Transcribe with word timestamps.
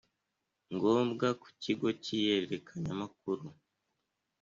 ngombwa 0.73 1.27
ku 1.41 1.47
kigo 1.61 1.87
cy 2.03 2.09
ihererekanyamakuru 2.19 3.45